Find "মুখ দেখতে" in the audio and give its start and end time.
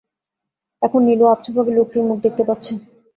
2.03-2.43